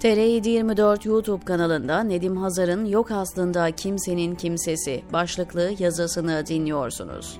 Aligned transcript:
TR724 0.00 1.08
YouTube 1.08 1.44
kanalında 1.44 2.02
Nedim 2.02 2.36
Hazar'ın 2.36 2.84
Yok 2.84 3.10
Aslında 3.10 3.70
Kimsenin 3.70 4.34
Kimsesi 4.34 5.02
başlıklı 5.12 5.72
yazısını 5.78 6.46
dinliyorsunuz. 6.46 7.38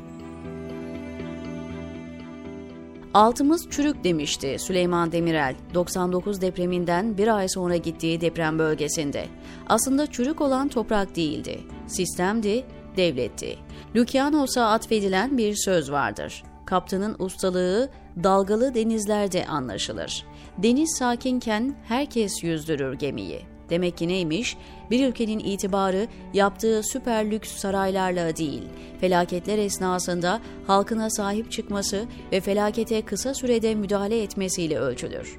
Altımız 3.15 3.71
çürük 3.71 4.05
demişti 4.05 4.57
Süleyman 4.59 5.13
Demirel 5.13 5.55
99 5.75 6.41
depreminden 6.41 7.19
bir 7.19 7.37
ay 7.37 7.49
sonra 7.49 7.77
gittiği 7.77 8.21
deprem 8.21 8.59
bölgesinde. 8.59 9.25
Aslında 9.67 10.07
çürük 10.07 10.41
olan 10.41 10.69
toprak 10.69 11.17
değildi, 11.17 11.61
sistemdi, 11.87 12.65
devletti. 12.97 13.57
Lukianos'a 13.97 14.67
atfedilen 14.67 15.39
bir 15.39 15.55
söz 15.55 15.93
vardır. 15.93 16.43
Kaptanın 16.71 17.17
ustalığı 17.19 17.89
dalgalı 18.25 18.75
denizlerde 18.75 19.47
anlaşılır. 19.47 20.27
Deniz 20.59 20.97
sakinken 20.99 21.75
herkes 21.85 22.43
yüzdürür 22.43 22.95
gemiyi. 22.95 23.41
Demek 23.71 23.97
ki 23.97 24.09
neymiş? 24.09 24.57
Bir 24.91 25.09
ülkenin 25.09 25.39
itibarı 25.39 26.07
yaptığı 26.35 26.83
süper 26.83 27.31
lüks 27.31 27.53
saraylarla 27.53 28.37
değil, 28.37 28.63
felaketler 29.01 29.59
esnasında 29.59 30.41
halkına 30.67 31.11
sahip 31.11 31.53
çıkması 31.53 32.05
ve 32.33 32.41
felakete 32.41 33.03
kısa 33.03 33.35
sürede 33.35 33.75
müdahale 33.75 34.23
etmesiyle 34.23 34.79
ölçülür. 34.79 35.39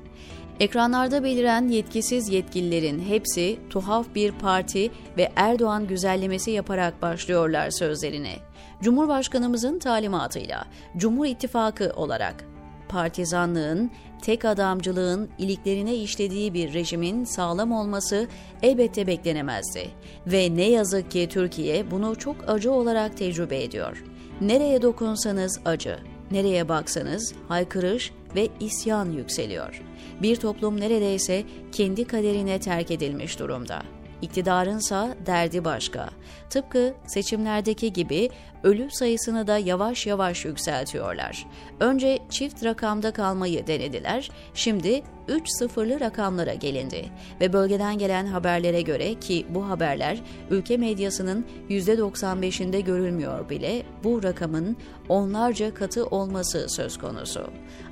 Ekranlarda 0.62 1.24
beliren 1.24 1.68
yetkisiz 1.68 2.30
yetkililerin 2.30 3.00
hepsi 3.00 3.60
tuhaf 3.70 4.16
bir 4.16 4.32
parti 4.32 4.92
ve 5.18 5.32
Erdoğan 5.36 5.88
güzellemesi 5.88 6.52
yaparak 6.52 7.02
başlıyorlar 7.02 7.70
sözlerine. 7.70 8.36
Cumhurbaşkanımızın 8.82 9.80
talimatıyla 9.80 10.66
Cumhur 10.98 11.26
İttifakı 11.26 11.94
olarak 11.96 12.46
partizanlığın, 12.90 13.92
tek 14.22 14.46
adamcılığın 14.46 15.30
iliklerine 15.38 15.96
işlediği 15.96 16.54
bir 16.54 16.74
rejimin 16.74 17.24
sağlam 17.24 17.72
olması 17.72 18.28
elbette 18.62 19.08
beklenemezdi. 19.08 19.90
Ve 20.28 20.56
ne 20.56 20.70
yazık 20.70 21.12
ki 21.12 21.28
Türkiye 21.32 21.92
bunu 21.92 22.16
çok 22.16 22.36
acı 22.48 22.72
olarak 22.72 23.18
tecrübe 23.18 23.64
ediyor. 23.64 24.04
Nereye 24.42 24.82
dokunsanız 24.82 25.60
acı, 25.66 26.00
nereye 26.32 26.70
baksanız 26.70 27.34
haykırış 27.48 28.12
ve 28.36 28.50
isyan 28.60 29.12
yükseliyor. 29.12 29.82
Bir 30.22 30.36
toplum 30.36 30.80
neredeyse 30.80 31.44
kendi 31.72 32.06
kaderine 32.06 32.60
terk 32.60 32.92
edilmiş 32.92 33.40
durumda. 33.40 33.84
İktidarınsa 34.22 35.16
derdi 35.26 35.66
başka. 35.66 36.10
Tıpkı 36.50 36.94
seçimlerdeki 37.08 37.94
gibi 37.94 38.30
ölü 38.64 38.92
sayısını 38.92 39.48
da 39.48 39.58
yavaş 39.58 40.08
yavaş 40.08 40.46
yükseltiyorlar. 40.46 41.48
Önce 41.80 42.20
çift 42.30 42.64
rakamda 42.64 43.14
kalmayı 43.14 43.68
denediler, 43.68 44.32
şimdi 44.54 45.04
3 45.28 45.50
sıfırlı 45.50 46.00
rakamlara 46.00 46.54
gelindi 46.54 47.06
ve 47.42 47.54
bölgeden 47.54 47.98
gelen 47.98 48.26
haberlere 48.26 48.82
göre 48.82 49.14
ki 49.14 49.46
bu 49.50 49.70
haberler 49.70 50.22
ülke 50.50 50.78
medyasının 50.78 51.46
%95'inde 51.70 52.80
görülmüyor 52.80 53.50
bile 53.50 53.84
bu 54.04 54.24
rakamın 54.24 54.78
onlarca 55.10 55.74
katı 55.74 56.06
olması 56.06 56.66
söz 56.70 56.98
konusu. 56.98 57.50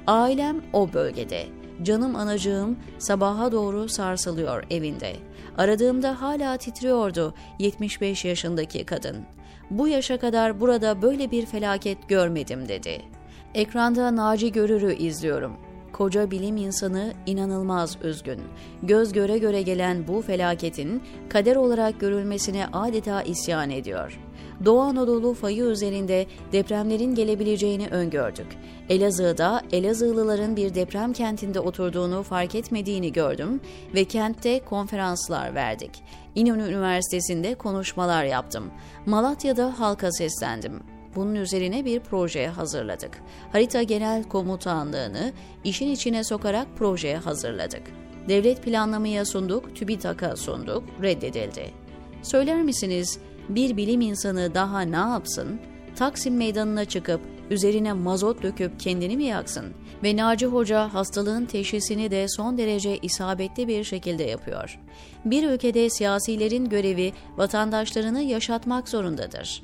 Ailem 0.07 0.61
o 0.73 0.93
bölgede. 0.93 1.45
Canım 1.83 2.15
anacığım 2.15 2.79
sabaha 2.99 3.51
doğru 3.51 3.89
sarsılıyor 3.89 4.63
evinde. 4.69 5.15
Aradığımda 5.57 6.21
hala 6.21 6.57
titriyordu 6.57 7.33
75 7.59 8.25
yaşındaki 8.25 8.85
kadın. 8.85 9.17
Bu 9.71 9.87
yaşa 9.87 10.19
kadar 10.19 10.59
burada 10.59 11.01
böyle 11.01 11.31
bir 11.31 11.45
felaket 11.45 12.09
görmedim 12.09 12.67
dedi. 12.67 13.01
Ekranda 13.53 14.15
Naci 14.15 14.51
Görür'ü 14.51 14.95
izliyorum. 14.95 15.68
Koca 15.93 16.31
bilim 16.31 16.57
insanı 16.57 17.13
inanılmaz 17.25 17.97
üzgün. 18.03 18.41
Göz 18.83 19.13
göre 19.13 19.37
göre 19.37 19.61
gelen 19.61 20.07
bu 20.07 20.21
felaketin 20.21 21.03
kader 21.29 21.55
olarak 21.55 21.99
görülmesine 21.99 22.67
adeta 22.73 23.21
isyan 23.21 23.69
ediyor. 23.69 24.19
Doğu 24.65 24.79
Anadolu 24.79 25.33
fayı 25.33 25.63
üzerinde 25.63 26.25
depremlerin 26.51 27.15
gelebileceğini 27.15 27.87
öngördük. 27.87 28.47
Elazığ'da 28.89 29.61
Elazığlıların 29.71 30.55
bir 30.55 30.75
deprem 30.75 31.13
kentinde 31.13 31.59
oturduğunu 31.59 32.23
fark 32.23 32.55
etmediğini 32.55 33.11
gördüm 33.11 33.61
ve 33.95 34.03
kentte 34.05 34.59
konferanslar 34.59 35.55
verdik. 35.55 36.03
İnönü 36.35 36.63
Üniversitesi'nde 36.63 37.55
konuşmalar 37.55 38.23
yaptım. 38.23 38.71
Malatya'da 39.05 39.79
halka 39.79 40.11
seslendim. 40.11 40.98
Bunun 41.15 41.35
üzerine 41.35 41.85
bir 41.85 41.99
proje 41.99 42.47
hazırladık. 42.47 43.21
Harita 43.51 43.83
Genel 43.83 44.23
Komutanlığı'nı 44.23 45.33
işin 45.63 45.91
içine 45.91 46.23
sokarak 46.23 46.67
projeye 46.77 47.17
hazırladık. 47.17 47.81
Devlet 48.29 48.63
planlamaya 48.63 49.25
sunduk, 49.25 49.75
TÜBİTAK'a 49.75 50.35
sunduk, 50.35 50.83
reddedildi. 51.01 51.71
Söyler 52.23 52.61
misiniz 52.61 53.19
bir 53.49 53.77
bilim 53.77 54.01
insanı 54.01 54.53
daha 54.55 54.81
ne 54.81 54.95
yapsın? 54.95 55.59
Taksim 55.95 56.37
meydanına 56.37 56.85
çıkıp 56.85 57.21
üzerine 57.49 57.93
mazot 57.93 58.43
döküp 58.43 58.79
kendini 58.79 59.17
mi 59.17 59.23
yaksın? 59.23 59.65
Ve 60.03 60.17
Naci 60.17 60.45
Hoca 60.45 60.93
hastalığın 60.93 61.45
teşhisini 61.45 62.11
de 62.11 62.25
son 62.27 62.57
derece 62.57 62.97
isabetli 62.97 63.67
bir 63.67 63.83
şekilde 63.83 64.23
yapıyor. 64.23 64.79
Bir 65.25 65.49
ülkede 65.49 65.89
siyasilerin 65.89 66.69
görevi 66.69 67.13
vatandaşlarını 67.37 68.21
yaşatmak 68.21 68.89
zorundadır. 68.89 69.61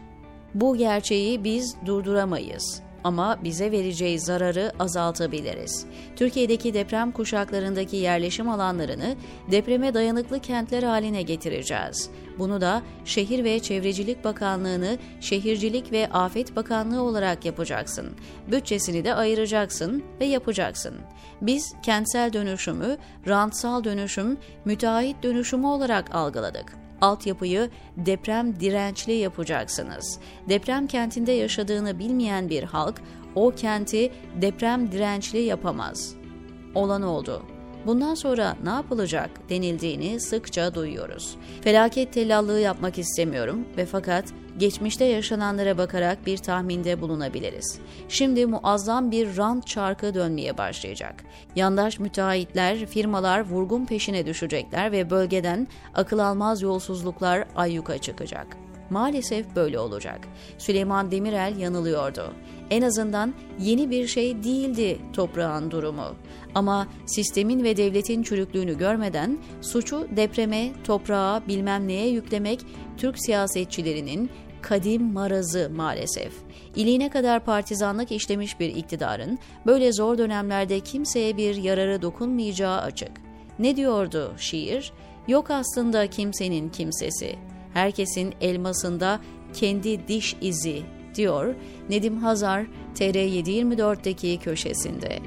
Bu 0.56 0.78
gerçeği 0.78 1.44
biz 1.44 1.76
durduramayız 1.86 2.82
ama 3.06 3.38
bize 3.44 3.72
vereceği 3.72 4.20
zararı 4.20 4.72
azaltabiliriz. 4.80 5.86
Türkiye'deki 6.16 6.74
deprem 6.74 7.12
kuşaklarındaki 7.12 7.96
yerleşim 7.96 8.50
alanlarını 8.50 9.16
depreme 9.52 9.94
dayanıklı 9.94 10.40
kentler 10.40 10.84
haline 10.84 11.22
getireceğiz. 11.22 12.10
Bunu 12.40 12.62
da 12.62 12.82
Şehir 13.06 13.44
ve 13.44 13.60
Çevrecilik 13.60 14.24
Bakanlığı'nı 14.24 14.98
Şehircilik 15.22 15.92
ve 15.92 16.08
Afet 16.08 16.56
Bakanlığı 16.56 17.02
olarak 17.02 17.46
yapacaksın. 17.46 18.10
Bütçesini 18.52 19.04
de 19.06 19.16
ayıracaksın 19.16 20.04
ve 20.20 20.26
yapacaksın. 20.26 20.96
Biz 21.42 21.74
kentsel 21.84 22.34
dönüşümü, 22.34 22.98
rantsal 23.28 23.84
dönüşüm, 23.84 24.38
müteahhit 24.66 25.24
dönüşümü 25.24 25.68
olarak 25.68 26.16
algıladık 26.16 26.86
altyapıyı 27.02 27.70
deprem 27.98 28.60
dirençli 28.60 29.14
yapacaksınız. 29.14 30.20
Deprem 30.50 30.88
kentinde 30.88 31.32
yaşadığını 31.32 32.00
bilmeyen 32.00 32.50
bir 32.50 32.64
halk 32.64 32.95
o 33.36 33.52
kenti 33.52 34.12
deprem 34.42 34.92
dirençli 34.92 35.40
yapamaz. 35.40 36.16
Olan 36.76 37.02
oldu. 37.02 37.42
Bundan 37.86 38.16
sonra 38.16 38.56
ne 38.64 38.70
yapılacak 38.70 39.30
denildiğini 39.50 40.20
sıkça 40.20 40.74
duyuyoruz. 40.74 41.36
Felaket 41.62 42.14
tellallığı 42.14 42.60
yapmak 42.60 42.98
istemiyorum 42.98 43.66
ve 43.78 43.86
fakat 43.86 44.26
geçmişte 44.58 45.06
yaşananlara 45.06 45.78
bakarak 45.78 46.26
bir 46.26 46.38
tahminde 46.38 47.02
bulunabiliriz. 47.02 47.80
Şimdi 48.10 48.46
muazzam 48.46 49.12
bir 49.12 49.38
rant 49.38 49.68
çarkı 49.68 50.14
dönmeye 50.14 50.58
başlayacak. 50.58 51.24
Yandaş 51.56 52.00
müteahhitler, 52.00 52.86
firmalar 52.86 53.50
vurgun 53.50 53.86
peşine 53.86 54.26
düşecekler 54.26 54.92
ve 54.92 55.10
bölgeden 55.10 55.68
akıl 55.94 56.20
almaz 56.20 56.62
yolsuzluklar 56.62 57.46
ayyuka 57.56 57.98
çıkacak. 57.98 58.65
Maalesef 58.90 59.56
böyle 59.56 59.80
olacak. 59.80 60.20
Süleyman 60.58 61.12
Demirel 61.12 61.58
yanılıyordu. 61.58 62.34
En 62.70 62.82
azından 62.82 63.34
yeni 63.60 63.90
bir 63.90 64.08
şey 64.08 64.44
değildi 64.44 65.00
toprağın 65.14 65.72
durumu. 65.72 66.16
Ama 66.56 66.88
sistemin 67.06 67.64
ve 67.64 67.78
devletin 67.78 68.24
çürüklüğünü 68.24 68.78
görmeden 68.78 69.38
suçu 69.62 70.08
depreme, 70.16 70.72
toprağa, 70.84 71.42
bilmem 71.48 71.88
neye 71.88 72.08
yüklemek 72.08 72.60
Türk 72.98 73.16
siyasetçilerinin 73.20 74.30
kadim 74.62 75.04
marazı 75.04 75.72
maalesef. 75.76 76.34
İliğine 76.76 77.10
kadar 77.10 77.46
partizanlık 77.46 78.12
işlemiş 78.12 78.60
bir 78.60 78.76
iktidarın 78.76 79.40
böyle 79.66 79.94
zor 79.94 80.18
dönemlerde 80.18 80.80
kimseye 80.80 81.38
bir 81.38 81.56
yararı 81.56 82.02
dokunmayacağı 82.02 82.82
açık. 82.82 83.12
Ne 83.60 83.76
diyordu 83.76 84.34
şiir? 84.38 84.92
Yok 85.28 85.52
aslında 85.52 86.08
kimsenin 86.08 86.70
kimsesi. 86.70 87.36
Herkesin 87.76 88.34
elmasında 88.42 89.20
kendi 89.54 90.08
diş 90.08 90.36
izi 90.42 90.82
diyor 91.16 91.56
Nedim 91.90 92.18
Hazar 92.18 92.66
TR724'deki 92.96 94.40
köşesinde. 94.40 95.20